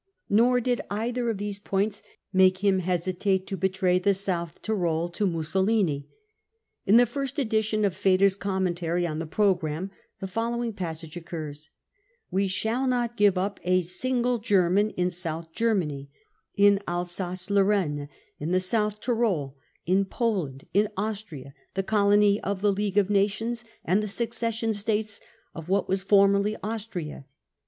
[0.31, 2.01] Nor did either of these points
[2.33, 6.09] make him hesitate to betray * the South Tyrol to Mussolini.
[6.87, 11.69] In the first edition of JFeder's Commentary on the programme the following passage occurs;"
[12.31, 16.09] We shall not give up a single German in South Germany,
[16.55, 18.09] in Alsace Lorraine,
[18.39, 19.55] in the South Tyrol,
[19.85, 25.19] in Poland, in Austria, the colony of the League of Nations, and the succession States
[25.53, 27.27] of what was formerly Austria.